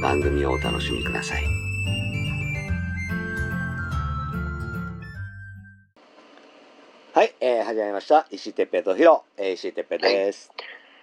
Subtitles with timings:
[0.00, 1.44] 番組をお楽しみください。
[7.12, 8.26] はい、えー、始まりました。
[8.30, 10.50] 石井哲平とヒロ、えー、石井哲平です。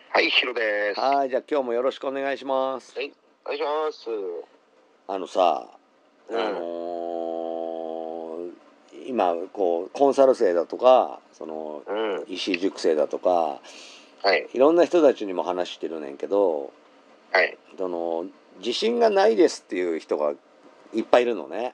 [0.10, 1.00] はい、ヒロです。
[1.00, 2.96] はい、じゃあ今日もよろしくお願いします。
[2.96, 3.14] はい、
[3.46, 4.10] お願いします。
[5.08, 5.68] あのさ、
[6.30, 6.68] うんあのー
[9.08, 11.94] 今こうコンサル生だとか、そのう
[12.30, 13.62] ん、石井塾生だとか、
[14.24, 16.74] はい、いろんな人たちにも話してるねんけど、
[17.32, 18.26] はい、その
[18.60, 20.34] 自信がないですっていう人が
[20.94, 21.74] いっぱいいるのね。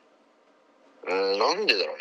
[1.07, 1.95] うん、なんでだろう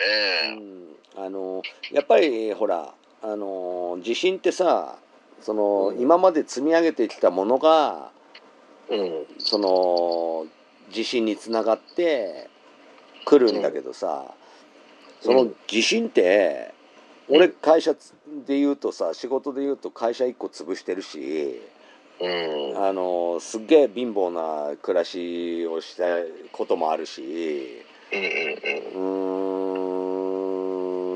[0.56, 1.22] うね。
[1.22, 4.96] ん、あのやっぱりほらあの自信ってさ
[5.40, 8.10] その、うん今まで積み上げてきたものが
[8.92, 10.46] うん、その
[10.88, 12.50] 自信につながって
[13.24, 14.34] くるんだけどさ、
[15.22, 16.74] その自信って、
[17.28, 17.94] 俺会社
[18.46, 21.62] で言うとさ仕事で言うと会社一個潰してるし
[22.22, 26.04] うん、あのすっげえ貧乏な暮らしをした
[26.52, 27.82] こともあるし。
[28.12, 29.22] うん、うん、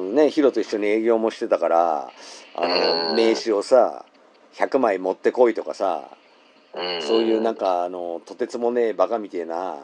[0.09, 0.15] うーん。
[0.17, 2.11] ねヒロと一緒に営業もしてたから
[2.55, 3.17] あのうん。
[3.17, 4.05] 名刺をさ
[4.55, 6.11] 100枚持ってこいとかさ
[6.75, 9.77] うん、そういうなん、かあのとてつもねえバカみてえな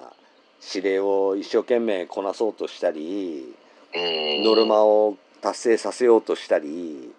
[0.74, 3.54] 指令を一生懸命こなそうとしたり
[3.94, 3.98] う
[4.40, 7.12] ん、ノルマを達成させようとしたり。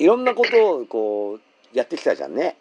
[0.00, 1.40] い、ろんなことをこう
[1.76, 2.56] やってきたじゃんね。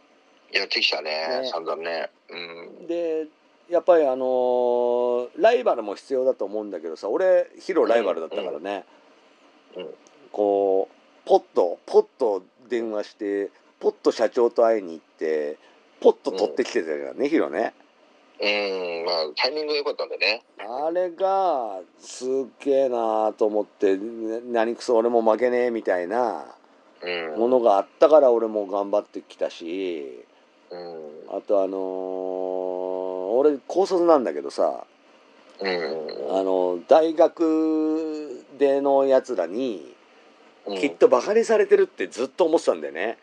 [0.51, 2.09] やってきたねね、散々ね。
[2.29, 3.27] うん、で
[3.69, 8.85] やっぱりあのーライバルも必要だと思うんだけどさ俺ヒロライバルだったからね、
[9.75, 9.89] うんうん。
[10.31, 15.57] こうポッとポッと電話してポッと社長と会いに行って
[15.99, 17.73] ポッと取ってきてたからね、ヒロね。
[18.39, 20.43] うん、まあ、タイミングが良かったんでね。
[20.59, 22.27] あれがすっ
[22.63, 26.45] げえなと思ってね何くそ俺も負けねえみたいな
[27.03, 30.25] うん、ものがあったから俺も頑張ってきたし
[30.71, 34.85] うん、あとあのー俺高卒なんだけどさ
[35.59, 39.95] うん、あの大学でのやつらに
[40.67, 43.17] うん、きっとバカにされてるってずっと思ってたんだよね、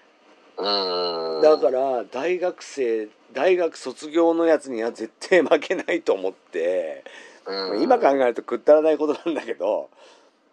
[0.57, 7.05] うん、だから大学生大学卒業のやつには絶対負けないと思って、
[7.47, 9.91] うん、今考えるとくったらないことなんだけど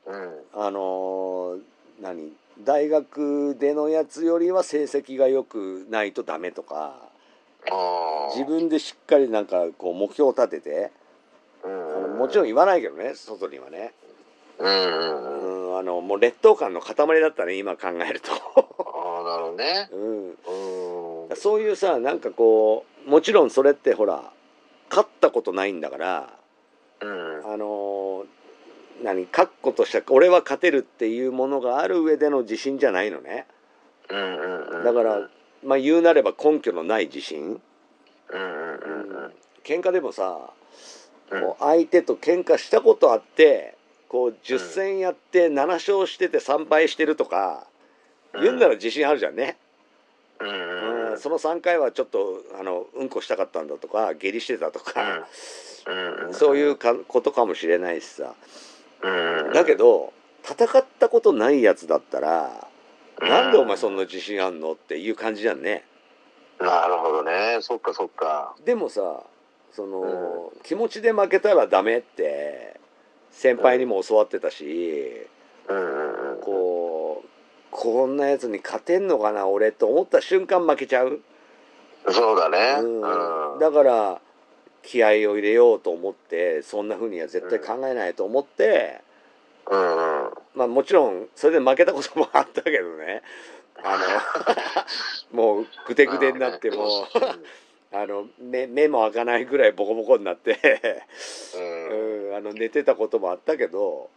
[0.06, 1.60] うん、あのー
[2.02, 2.34] 何？
[2.64, 7.10] 大学でのやつよりは成績が良くないとダメとか
[8.36, 10.92] 自分でしっかりなんかこう目標を立てて
[11.64, 13.94] うん、もちろん言わないけどね外にはね、
[14.60, 19.90] うん、あのもう劣等感の塊だったね今考えると、ああ、なるほどね。
[19.92, 20.30] うん、
[21.30, 24.32] うん、そういうさなんかこうもちろんそれってほら
[24.90, 26.34] 勝ったことないんだから
[27.02, 27.66] うん、あの
[29.04, 33.46] 何確固とした俺は勝てるっていうものがある上での自信じゃないのね。
[34.10, 35.30] うん、うん、うん、だから、
[35.64, 37.62] まあ言うなれば根拠のない自信。
[38.30, 40.52] うん、うん、うん、喧嘩でもさ
[41.32, 43.76] うん、こう相手と喧嘩したことあって
[44.10, 47.66] こう10戦やって7勝してて3敗してるとか
[48.34, 49.58] 言うんなら自信あるじゃんね、
[50.40, 55.26] うん、うんうん、その3回はちょっとあのうんこしたかったんだとか下痢してたとか、
[56.28, 58.24] うん、そういうかことかもしれないしさ。
[58.24, 58.34] うん、
[59.54, 60.14] だけど
[60.44, 62.68] 戦ったことないやつだったら、
[63.22, 63.30] うん。
[63.30, 65.86] なんでお前そんな自信あんのっていう感じじゃんね。
[66.60, 68.56] なるほどね、そっか、そっか。
[68.66, 69.24] でもさ
[69.72, 72.80] その、気持ちで負けたらダメって
[73.32, 75.28] 先輩にも教わってたし、
[75.68, 77.28] うん、こう
[77.72, 81.22] こんなやつに勝てんのかな俺と思った瞬間負けちゃう、
[82.10, 82.76] そうだね。
[82.80, 83.54] うん。
[83.54, 84.22] うん、だから
[84.84, 89.02] 気合を入れようと思ってそんな風には絶対考えないと思って、
[89.70, 93.22] うん、うん、まあもちろんそれで負けたこともあったけどね
[93.84, 93.98] あ
[95.32, 96.88] の もうグテグテになってもう
[97.94, 100.58] あの目目も開かないぐらいボコボコになって、
[101.56, 102.30] うん。
[102.30, 104.10] うん、あの寝てたこともあったけど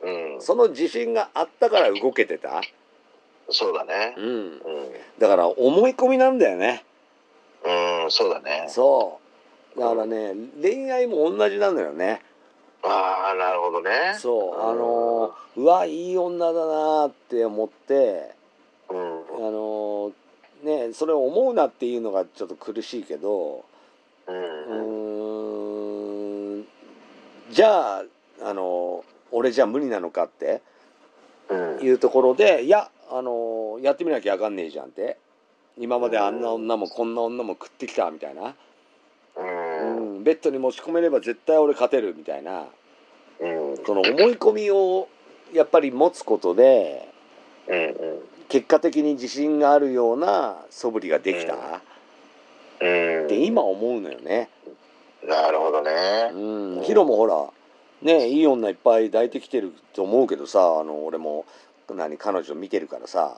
[0.00, 0.40] うん。
[0.40, 2.62] その自信があったから動けてた、
[3.50, 4.20] そうだねう。
[4.20, 4.60] ん、うん。
[5.18, 6.84] だから思い込みなんだよね
[7.62, 8.64] うん、そうだね。
[8.68, 9.19] そう
[9.78, 12.22] だからね恋愛も同じなのよね
[12.82, 14.16] ああ、なるほどね。
[14.18, 18.34] そうあのうわいい女だなって思って
[18.88, 18.98] うん。
[18.98, 20.12] あの
[20.62, 23.64] ねそれを思うなっていうのがちょっと苦しいけど
[24.26, 24.32] う。
[24.32, 24.34] う
[26.60, 26.66] ん
[27.50, 28.04] じゃあ
[28.42, 30.62] あの俺じゃ無理なのかって
[31.48, 31.80] うん。
[31.82, 35.18] いうところでいやあのやってみなきゃ分かんねえじゃんって
[35.78, 38.54] 今まであんな女もこんな女も食ってきたみたいな、
[40.30, 42.66] ベッドに持ち込めれば絶対俺勝てるみたいな
[43.40, 43.76] うん。
[43.84, 45.08] その思い込みを
[45.52, 47.08] やっぱり持つことで
[47.66, 47.96] うん。
[48.48, 51.56] 結果的に自信があるような素振りができたっ
[52.80, 53.28] うん。
[53.28, 54.50] て今思うのよね。
[55.24, 56.30] なるほどね。
[56.32, 57.48] うん、ヒロもほら
[58.00, 61.44] ねいい女いっぱい抱いてきてると思うけどさあの俺も
[61.92, 63.36] 何彼女見てるからさ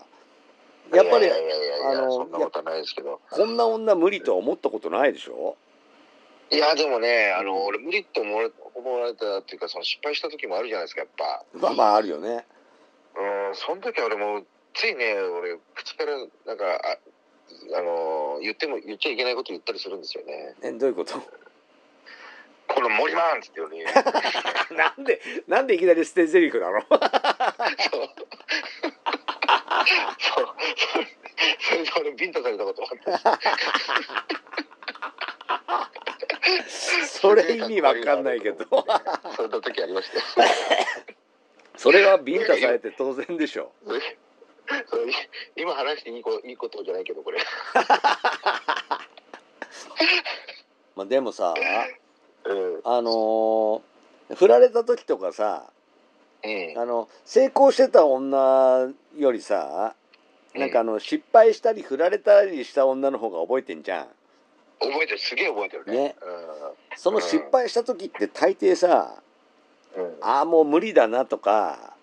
[0.94, 2.26] やっぱりあの。
[3.30, 5.56] こんな女無理とは思ったことないでしょ？
[6.52, 11.44] いや、でもね、あの、俺無理って思われ思われたっていうか、その失敗した時もあるじゃないですか、やっぱ。
[11.58, 12.44] まあまああるよね。
[13.16, 14.44] うん、その時は俺も、
[14.74, 16.12] ついね、俺、口から、
[16.46, 16.98] なんか、あ、
[17.78, 20.54] あの、言っても、言っちゃいけないこと言ったりするんですよね。
[20.62, 21.14] えどういうこと？
[22.68, 23.92] この森マンって言ってよね。
[24.76, 26.80] なんでなんでいきなり捨て台詞なの？
[26.80, 26.90] そう。
[30.18, 30.48] そう。
[31.60, 34.41] それで俺、ビンタされたこともあったし。
[37.22, 38.66] それ意味わかんないけど
[39.36, 40.48] そんな時ありましたよ。
[41.76, 44.00] それはビンタされて当然でしょそれ
[44.90, 45.04] それ
[45.56, 47.38] 今話していいこいいことじゃないけど、これ。
[50.96, 51.54] まあでもさ
[52.44, 52.80] うん。
[52.84, 53.82] あのー
[54.34, 55.70] 振られた時とかさ
[56.44, 56.74] うん。
[56.76, 59.94] あの成功してた女よりさ
[60.56, 64.08] なんかあの失敗したり振られたりした女の方が覚えてんじゃん
[64.82, 65.92] 覚えてる、すげえ覚えてるね。
[65.92, 66.16] ね
[66.96, 69.14] その失敗した時って大抵さ
[69.96, 70.04] うん。
[70.04, 70.12] うん。
[70.20, 71.94] ああもう無理だなとか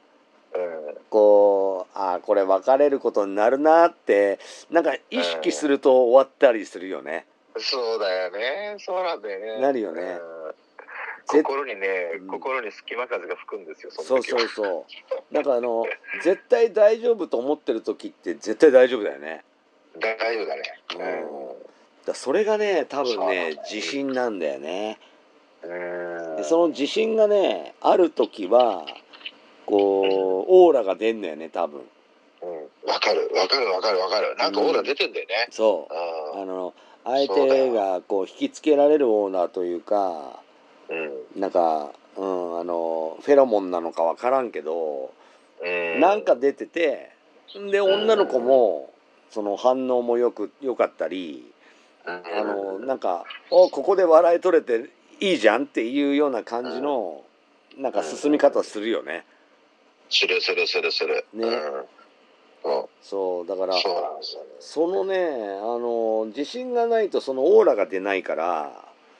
[0.53, 0.95] うん。
[1.09, 4.39] こうああこれ別れることになるなって
[4.69, 7.25] なんか意識すると終わったりするよね。
[7.57, 8.75] そうだよね。
[8.79, 9.61] そうなんだよね。
[9.61, 10.17] なるよね
[11.27, 11.87] 心にね、
[12.21, 13.91] うん心に隙間風が吹くんですよ。
[13.91, 14.85] そう時はそうそ
[15.31, 15.33] う。
[15.33, 15.85] なんかあの
[16.23, 19.43] 絶対大丈夫と思ってる時って絶対大丈夫だよね。
[19.99, 20.63] 大丈夫だね。
[22.09, 24.99] だそれがね多分ね自信なんだよね。
[25.63, 26.37] うん。
[26.37, 28.85] でその自信がねある時は
[29.65, 31.81] こうオーラが出んのよね多分。
[32.41, 32.89] うん。
[32.89, 34.35] わかる、わかる、わかる、わかる。
[34.37, 35.47] なんかオーラ出てんだよね。
[35.51, 35.93] そう。
[36.37, 36.73] ああの
[37.05, 40.41] 相手がこう引きつけられるオーナーというか
[40.89, 40.95] う
[41.37, 41.39] ん。
[41.39, 45.11] なんか、うん、あのフェロモンなのかわからんけど、
[45.61, 45.99] うん。
[45.99, 47.11] なんか出てて
[47.71, 48.91] で女の子も
[49.29, 51.58] その反応もよく良かったり、うん、
[52.09, 54.89] あのなんか「おここで笑い取れて
[55.19, 57.23] いいじゃん」っていうような感じの
[57.77, 59.25] なんか進み方するよね。
[60.09, 61.25] するするするする。
[61.33, 61.85] ねうん。
[62.63, 63.79] そそうだからう
[64.59, 68.71] そのねあの自信がないとそのオーラが出ないから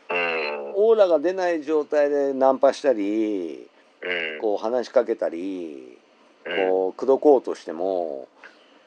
[0.10, 0.74] うん。
[0.75, 3.67] オーラが出ない状態でナンパしたり
[4.01, 4.41] うん。
[4.41, 5.98] こう話しかけたり
[6.46, 6.69] うん。
[6.69, 8.27] こう口説こうとしても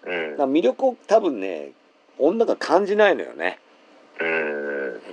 [0.05, 0.37] うん。
[0.53, 1.73] 魅力を多分ね
[2.19, 3.62] 女が感じないのよねうん。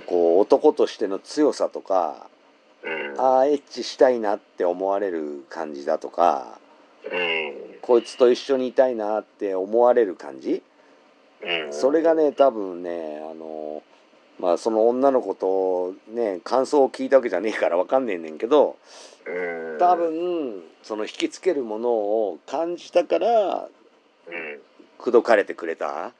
[0.06, 2.28] こう男としての強さとか
[2.82, 3.20] うん。
[3.20, 6.58] ああエッチしたいなって思われる感じだとか
[7.04, 7.78] うん。
[7.82, 10.62] こいつと一緒にいたいなって思われる感じ？
[11.42, 11.72] うん。
[11.72, 13.82] それがね多分ねあの
[14.38, 18.76] まあその女の子とね感想を聞いたわけじゃねえから分かんねえねんけど
[19.26, 19.78] うん。
[19.78, 23.68] 多分その引きつけるものを感じたから
[24.28, 24.60] うん。
[24.98, 26.12] 口説かれてくれた？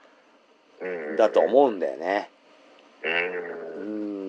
[0.80, 1.16] うん。
[1.16, 2.30] だと思うんだよね。
[3.04, 3.09] う。
[3.80, 4.28] うん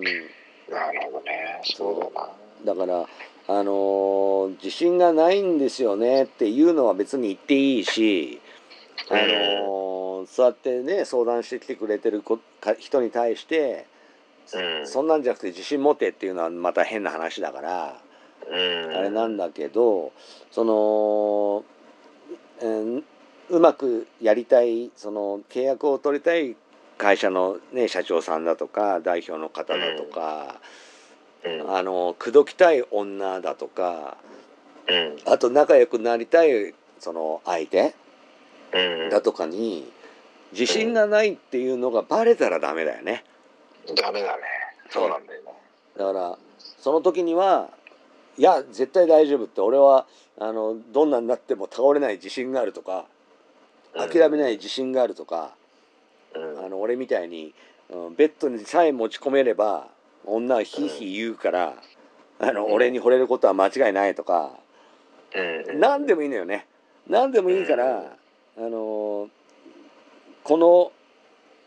[0.70, 1.60] なるほどね。
[1.64, 2.74] そうだな。
[2.74, 3.08] だから
[3.48, 8.40] あのー自信がないんですよねっていうのは別に言っていいし、
[9.10, 13.86] あのーそうやってね相談してきてくれてるこか人に対して、
[14.54, 18.00] うんそんなんじゃなくて自信持てっていうのはまた変な話だから、
[18.48, 18.96] うん。
[18.96, 20.12] あれなんだけど
[20.50, 21.64] その、
[22.60, 23.04] うん
[23.50, 26.56] うまくやりたいその契約を取りたい
[27.02, 30.60] 会社の、ね、社長さんだとか代表の方だとか、
[31.44, 31.76] うん。
[31.76, 34.16] あの口説きたい女だとか
[34.88, 35.16] うん。
[35.26, 37.96] あと仲良くなりたいその相手
[38.72, 39.10] うん。
[39.10, 39.90] だとかに
[40.52, 43.24] 自信がないっていうのがバレたらダメだよね。
[43.96, 44.42] ダメだね
[44.88, 45.48] そうなんだよね
[45.98, 47.68] だからその時には
[48.38, 50.06] いや絶対大丈夫って俺は
[50.38, 53.06] あのどんなになっても倒れない自信があるとか
[53.92, 55.61] 諦めない自信があるとか、うん
[56.34, 57.54] あの俺みたいに、
[57.90, 59.88] うんベッドにさえ持ち込めれば
[60.24, 61.74] 女はヒーヒー言うから、
[62.38, 62.72] あのうん。
[62.72, 64.52] 俺に惚れることは間違いないとか、
[65.34, 66.66] うん何でもいいのよね。
[67.08, 68.16] 何でもいいから、
[68.56, 69.28] あの
[70.44, 70.92] この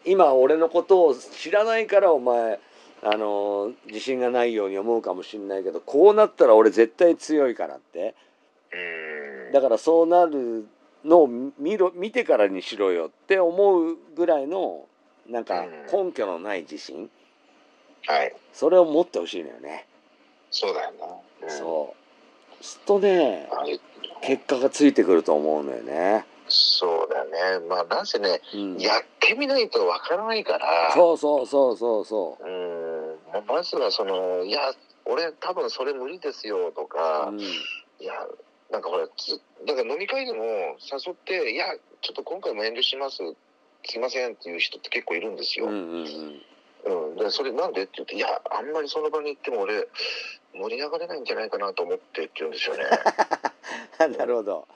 [0.05, 2.59] 今俺のことを知らないからお前
[3.03, 8.15] あの自信がないように思うかもしんないけどこうなったら俺絶対強いからって。
[8.73, 9.53] うん。
[9.53, 10.67] だからそうなる
[11.05, 14.85] のを見ろ見てからにしろよって思うぐらいの
[15.29, 17.09] なんか根拠のない自信。
[18.07, 18.35] はい。
[18.53, 19.87] それを持ってほしいのよね、
[20.51, 20.91] そうだよ
[21.41, 21.95] な、うん、そ
[22.61, 22.63] う。
[22.63, 23.49] すっとね
[24.21, 27.65] 結果がついてくると思うのよね、そうだよね。
[27.67, 30.91] まあなんせねうん、やってみないとわからないから。
[30.93, 32.47] そうそうそうそうそう。
[32.47, 33.45] ん。
[33.47, 34.59] まずはそのいや
[35.05, 37.45] 俺多分それ無理ですよとう、か、うん、い
[37.99, 38.13] や
[38.75, 40.43] なんかほらつだから飲み会でも
[40.83, 41.67] 誘って「いや
[42.01, 43.23] ちょっと今回も遠慮します
[43.85, 45.67] すいません」っていう人って結構いるんですよ。
[45.67, 46.41] うんうん
[46.87, 49.87] うん、でそれなんでって言って「いやあんまりその場に行っても俺
[50.53, 52.83] 盛り上がれないんじゃないかなと思って」って言うんですよね。
[54.01, 54.67] う んなるほど。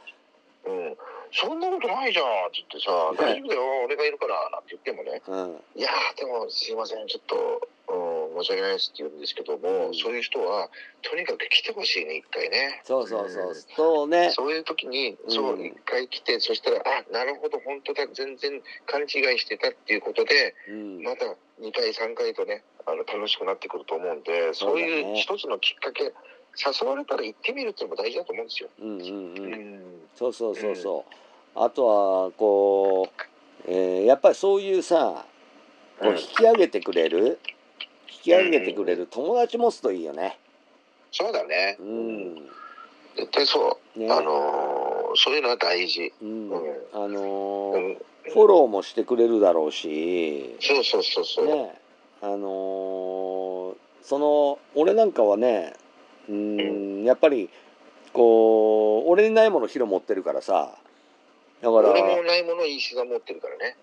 [0.63, 0.97] うん、
[1.33, 2.91] そんなことないじゃんって言ってさ
[3.21, 5.21] 「大丈夫だよ俺がいるから」なんて言ってもね。
[5.27, 9.93] うん「いやーでもすいませんちょっと、うん、申し訳ないです」って言うんですけども、うん。
[9.93, 10.69] そういう人は
[11.01, 12.81] とにかく来てほしいね一回ね。
[12.83, 13.55] そうそうそう、ん。
[13.55, 14.31] そうね。
[14.31, 21.03] そういう時に、そうう、ん一回来て、そしたら、あ、なるほど、本当だ、全然勘違いしてたっていうことで、うん。
[21.03, 21.25] また
[21.59, 28.69] 2回、3回とね、あの、楽しくなってくると思うんで、そうういう一つのきっかけ、誘われたら行ってみるっていうのも大事だと思うんですよ。
[28.79, 29.11] うんうんうう
[29.47, 30.01] ん。
[30.03, 30.09] ん。
[30.15, 31.13] そうそうそうそう。
[31.55, 35.25] あとはこう、えーやっぱりそういうさ
[35.99, 36.17] こううん。
[36.17, 37.39] 引き上げてくれる
[38.11, 40.37] 引き上げてくれる友達持つといいよね
[41.11, 41.77] そうだね。
[41.79, 42.35] ううん。
[42.35, 42.49] ん
[43.15, 43.99] 絶対そう。
[43.99, 46.13] ねあのーそういうのは大事。
[46.21, 46.59] うんうん
[46.93, 47.97] あのーうん。
[48.31, 51.45] フォローもしてくれるだろうしそうそうそうそう。
[51.47, 51.79] ね
[52.21, 55.73] あのーその俺なんかはね
[56.29, 57.49] うんやっぱり
[58.13, 60.71] こう俺にないものヒロ持ってるからさ
[61.61, 63.75] だから俺もないものを石が持ってるからね。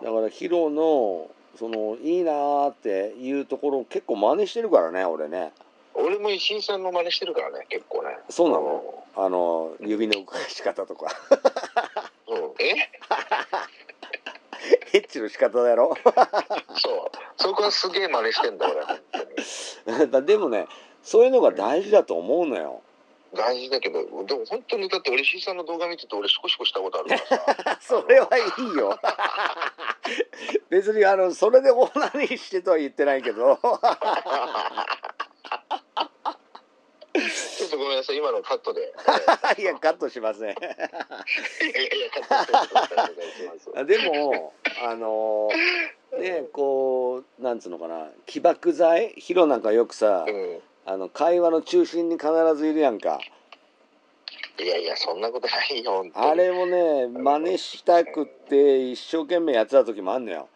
[0.00, 0.04] うん。
[0.04, 5.52] だからヒロのそのいいなーっていうところを結構真似してるからね俺ね
[5.94, 8.16] 俺も石井さんの真似してるからね、結構ね。
[8.30, 9.04] そうなの？
[9.16, 11.08] あの指の動かし方とか
[12.28, 12.36] うん。
[12.64, 12.88] え？
[14.94, 15.96] エッチの仕方だろ？
[16.76, 17.18] そう。
[17.36, 18.66] そこはすげえ真似してんだ、
[19.86, 20.66] 俺、 でもね
[21.02, 22.80] そういうのが大事だと思うのよ
[23.34, 27.78] 大事だけど、でも本当にだって俺、石井さんの動画見てて、俺、シコシコしたことあるからさ。
[27.82, 28.40] それはい
[28.72, 28.98] いよ
[30.70, 33.58] 別にあのそれでオナニーしてとは言ってないけど。
[37.18, 38.92] ちょっとごめんなさい、今のカットで。
[39.58, 40.54] いやカットしません。
[43.86, 45.48] でもあの
[46.16, 48.08] ねこうなんつうのかな。
[48.26, 49.14] 起爆剤？
[49.16, 50.62] ヒロなんかよくさうん。
[50.86, 53.20] あの会話の中心に必ずいるやんか
[54.60, 60.48] いやいや、そんなことないよ、あれをね真似したくって一生懸命やってた時もあんのよ、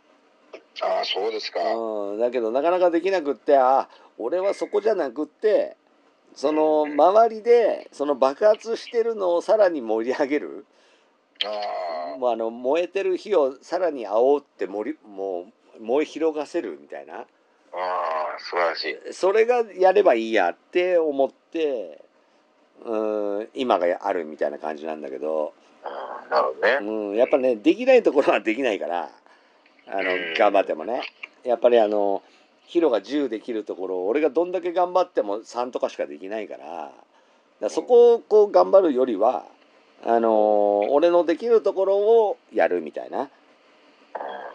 [0.82, 1.61] ああ、そうですか。
[1.75, 5.76] うん、だけどなかなかできなくってあ俺はそこじゃなくって
[6.35, 10.66] その周りでその爆発してるのをさらに盛り上げる。
[11.44, 15.47] あもうあの燃えてる火をさらに煽って盛りも
[15.80, 17.21] う燃え広がせるみたいな。
[17.21, 17.26] あ、
[18.38, 19.12] 素晴らしい。
[19.12, 22.04] それがやればいいやって思って
[22.85, 25.53] うん今があるみたいな感じなんだけど、
[26.31, 26.79] なるほどね。
[26.81, 29.11] うん、やっぱねできないところはできないから。
[29.89, 30.35] あのうん。
[30.35, 31.03] 頑張ってもね。
[31.45, 32.23] やっぱりあの
[32.67, 36.93] ヒロが10できるところを俺がどんだけ頑張っても3とかしかできないから。
[37.61, 39.45] だそこをこう頑張るよりは
[40.05, 43.29] あの俺のできるところをやるみたいな。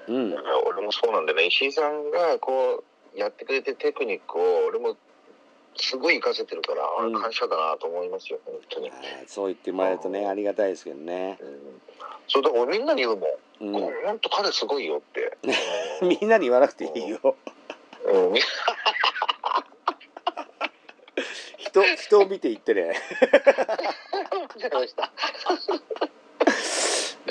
[0.07, 0.35] うん。
[0.67, 1.47] 俺もそうなんだよね。
[1.47, 2.83] 石井さんがこ
[3.15, 4.95] うやってくれてテクニックを俺も
[5.75, 8.89] すごい活かせてるから、うん感謝だなと思いますよ、本当に。
[8.89, 11.37] はいそう言ってもらえるとねありがたいですけどね。
[11.41, 11.81] うん、
[12.27, 13.29] そうだから俺みんなに言うもん。
[13.59, 13.71] うん
[14.05, 15.37] 本当彼すごいよって。
[16.01, 17.35] みんなに言わなくていいよ。
[18.05, 18.39] うん、み
[21.57, 22.93] 人人を見て言ってね。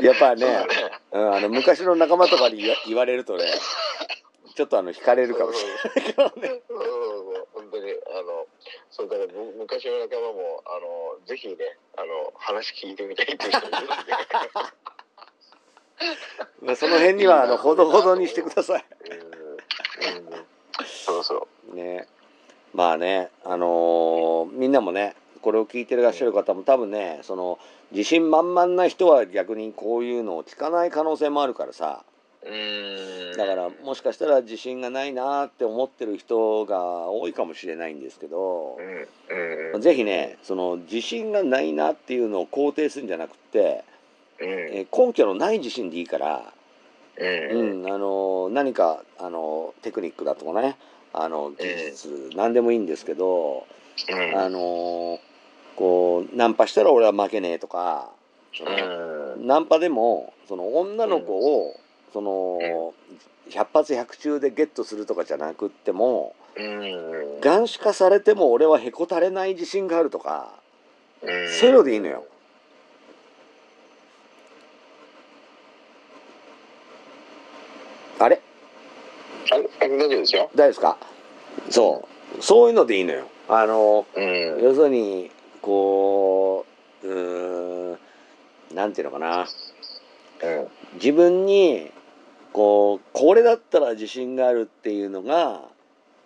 [0.02, 0.66] やっぱねね。
[1.12, 3.45] うん、あの昔の仲間とかに言わ言われるとね
[4.55, 6.62] ちょっとあの惹かれるかもしれないけどね。
[6.69, 8.47] うんうんうん本当にあの
[8.97, 10.81] そうだからむ昔の仲間もあ
[11.21, 11.55] のぜひね
[11.99, 13.87] あの話聞いてみたいっていう人いるんで。
[16.62, 18.85] ま あその辺にはあのほどほどにしてください。
[19.11, 20.47] うんうん
[22.76, 27.59] まあね、あのーみんなもね、これを聞いてらっしゃる方も多分ね、その、
[27.91, 32.05] 自信満々な人は逆にこういうのを聞かない可能性もあるからさ、
[32.43, 32.96] うーん。
[33.37, 39.75] だからもしかしたら自信がないなーって思ってる人が多いかもしれないんですけどう、ん。
[39.75, 39.81] うん。
[39.81, 43.85] ぜひね、その自信がないなっていうのを肯定するんじゃなくて、
[44.40, 44.49] うん。
[44.49, 46.52] えー根拠のない自信でいいから、
[47.19, 47.83] うん。
[47.83, 50.76] うん、あの何かあのテクニックだとかね
[51.12, 53.66] あの技術、何でもいいんですけど、
[54.11, 54.38] うん。
[54.38, 55.19] あの
[55.76, 58.11] こうナンパしたら俺は負けねえとか。
[59.38, 61.78] ナンパでもその女の子を、
[62.12, 62.92] その
[63.50, 67.40] 百発百中でゲットするとかじゃなくってもうん。
[67.40, 70.50] 眼視化されても俺はへこたれない自信があるとか、
[71.22, 71.48] うん。
[71.50, 72.25] そういうのでいいのよ。
[78.18, 78.40] あれ？
[79.52, 80.50] あ大丈夫ですよ。
[80.54, 80.96] 大丈夫ですか？
[81.70, 82.04] そ
[82.38, 84.25] うそういうのでいいのよあのうん。
[84.62, 86.64] 要するにこ
[87.02, 87.98] ううーん
[88.75, 89.46] なんていうのかな
[90.42, 90.68] うん。
[90.94, 91.92] 自分に
[92.56, 95.60] こうこれだったら自信があるっていうのが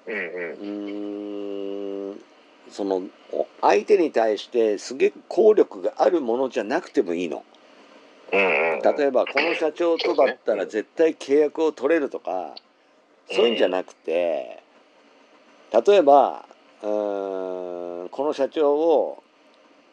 [0.06, 0.14] うん。
[0.14, 0.22] うん。
[0.52, 2.20] うーん
[2.70, 7.42] そのお相手に対してすげえ効力があるものじゃなくてもいいの。
[8.32, 8.96] うん。
[8.96, 12.54] 例えばこの社長とだったら絶対契約を取れるとか
[13.28, 14.62] そういうんじゃなくて
[15.86, 16.44] 例えば
[16.80, 19.24] うーんこの社長を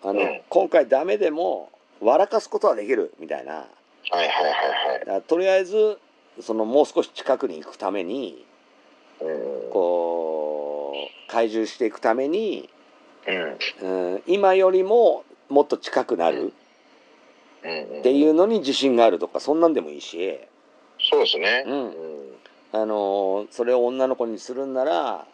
[0.04, 3.66] あの、うん今回ダメでも笑かすことはできるみたいなはい
[4.12, 5.98] はいはいはとりあえず
[6.42, 8.46] そのもう少し近くに行くために
[9.20, 9.72] うん。
[9.72, 12.70] こう懐柔していくために、
[13.82, 14.14] うん。
[14.14, 16.54] うん、今よりももっと近くなる
[17.64, 18.00] うん。
[18.00, 20.40] っていうのに自信があるとかそんなんでもいいし。
[21.00, 21.64] そうですね。
[21.66, 21.94] うん
[22.74, 25.26] あのそれを女の子にするんなら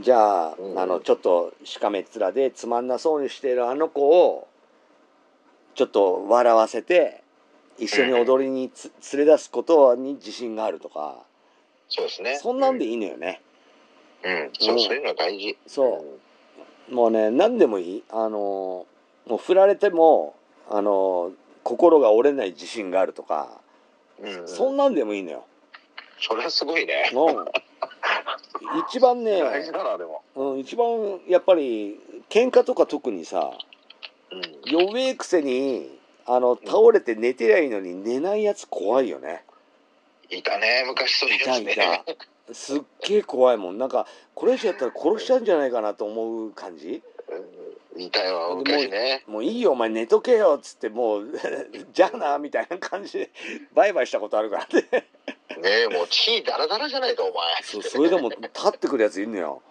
[0.00, 4.46] じゃあ,、うんあのちょっとしかめっ面でつまんなそうにしているあの子を
[5.74, 7.23] ちょっと笑わせて
[7.78, 11.24] 一緒に踊りにつ 連れ出すことに自信があるとか
[11.88, 12.38] そうですね。
[12.38, 13.40] そんなんでいいのよね。
[14.22, 14.50] うん。
[14.58, 15.56] そう、そういうのは大事。
[15.66, 16.04] そ
[16.90, 18.86] うもうね何でもいいあの
[19.26, 20.34] もう振られても
[20.68, 21.32] あの
[21.62, 23.60] 心が折れない自信があるとか、
[24.20, 24.40] うん。
[24.40, 24.48] うん。
[24.48, 25.44] そんなんでもいいのよ。
[26.20, 27.10] それはすごいね。
[27.12, 27.44] うん
[28.88, 30.22] 一番ね大事だな、でも。
[30.34, 33.52] うん、一番やっぱり喧嘩とか特にさ
[34.30, 34.42] うん。
[34.64, 35.93] 弱えくせに
[36.26, 39.44] あの倒れて寝てりゃいいのに寝ないやつ怖いよね
[40.30, 41.72] いたね、昔そういういたやつね。
[41.72, 47.02] いたすっげえ怖いもんなんかこれ以上やったら殺しちゃうんじゃないかなと思う感じ？
[47.28, 49.22] うんいたよ、昔ね。
[49.28, 51.28] もういいよお前寝とけよっつってもう
[51.94, 53.30] じゃあなみたいな感じで
[53.72, 55.06] バイバイしたことあるからね
[55.60, 57.62] ねえ、もう血ダラダラじゃないか、お前。
[57.62, 59.62] そうそれでも立ってくるやついるのよ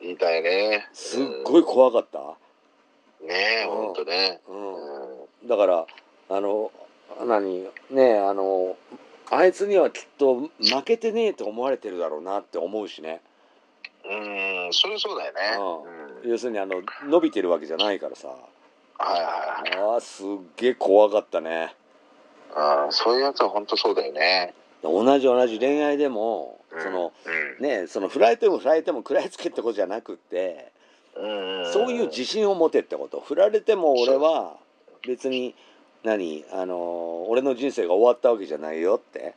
[0.00, 0.86] いたよね。
[0.92, 2.18] すっごい怖かった、
[3.22, 3.26] うん。
[3.28, 4.40] ねえ、うんほんとね。
[4.46, 5.17] うんうん。
[5.46, 5.86] だから
[6.30, 6.72] あの
[7.26, 8.76] 何ねあの
[9.30, 13.20] あいつにはきっと負けてねえと思われてるだろうなって思うしね
[14.08, 15.40] うん、それそうだよね。
[16.22, 16.30] ううん。
[16.30, 18.36] 要するにあの伸びてるわけじゃないからさは
[19.00, 19.94] いはいはい。
[19.94, 21.74] あーすっげえ怖かったね
[22.54, 24.54] ああ、そういうやつはほんとそうだよね。
[24.82, 27.12] 同じ同じ恋愛でも、うんその
[27.58, 27.64] うん。
[27.64, 30.72] ねその振られても振られても食らいつけってことじゃなくって
[31.14, 31.72] うん。
[31.72, 34.56] そういう自信を持てってこと振られても俺は
[35.06, 35.54] 別に
[36.04, 36.44] 何？
[36.52, 39.34] あの俺の人生が終わったわけじゃないよって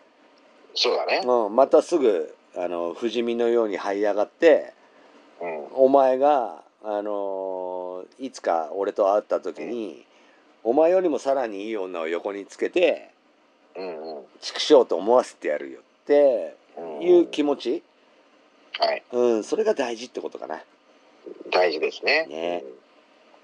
[0.73, 1.21] そうだね。
[1.25, 4.73] うん、またすぐあの不死身のように這い上がって
[5.41, 5.67] うん。
[5.73, 10.05] お前が、あのいつか俺と会った時に、
[10.63, 13.11] お前よりもさらにいい女を横につけて
[13.75, 14.23] うんうん。
[14.39, 16.55] 畜生と思わせてやるよって
[17.01, 17.83] いう気持ち、
[18.79, 19.03] はい。
[19.11, 20.61] うん、それが大事ってことかな。
[21.51, 22.25] 大事ですね。
[22.27, 22.63] ね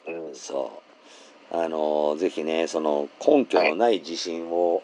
[0.07, 0.35] うん。
[0.35, 0.86] そう
[1.51, 4.83] あのぜひねその根拠のない自信を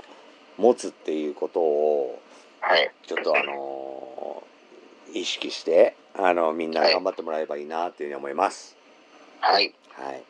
[0.57, 2.19] 持つっていうことを
[2.61, 2.91] はい。
[3.05, 4.43] ちょっとあの
[5.13, 8.77] 意識してあのみんな頑張ってもらえばいいなっていうふうに思います。
[9.41, 9.73] はい。
[9.91, 10.23] はい。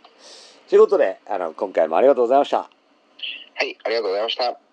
[0.68, 2.58] ということであの今回もありがとうございました。
[2.58, 2.68] は
[3.64, 3.78] い。
[3.84, 4.73] ありがとうございました。